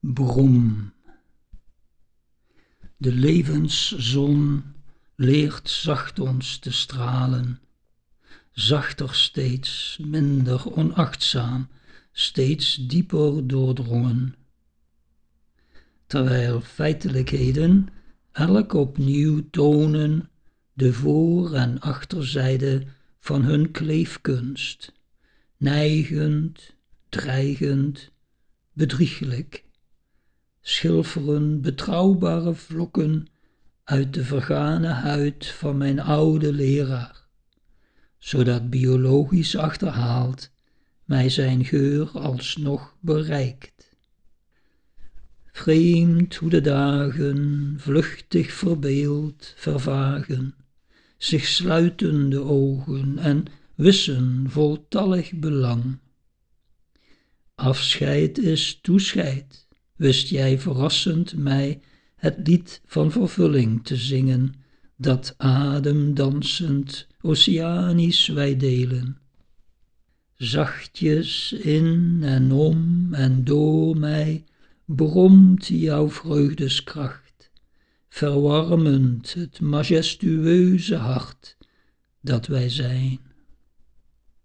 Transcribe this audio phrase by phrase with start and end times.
[0.00, 0.92] Brom.
[2.96, 4.64] De levenszon
[5.16, 7.60] leert zacht ons te stralen,
[8.50, 11.68] zachter steeds, minder onachtzaam,
[12.12, 14.34] steeds dieper doordrongen.
[16.06, 17.88] Terwijl feitelijkheden
[18.32, 20.30] elk opnieuw tonen
[20.72, 22.86] de voor- en achterzijde
[23.18, 24.92] van hun kleefkunst,
[25.56, 26.74] neigend,
[27.08, 28.10] dreigend,
[28.72, 29.66] bedrieglijk
[30.68, 33.26] schilferen betrouwbare vlokken
[33.84, 37.26] uit de vergane huid van mijn oude leraar,
[38.18, 40.50] zodat biologisch achterhaald
[41.04, 43.96] mij zijn geur alsnog bereikt.
[45.52, 50.54] Vreemd hoe de dagen vluchtig verbeeld vervagen,
[51.18, 55.98] zich sluiten de ogen en wissen voltallig belang.
[57.54, 59.67] Afscheid is toescheid
[59.98, 61.80] wist jij verrassend mij
[62.16, 64.54] het lied van vervulling te zingen,
[64.96, 69.18] dat ademdansend oceanisch wij delen.
[70.36, 74.44] Zachtjes in en om en door mij
[74.84, 77.50] bromt jouw vreugdeskracht,
[78.08, 81.56] verwarmend het majestueuze hart
[82.20, 83.27] dat wij zijn.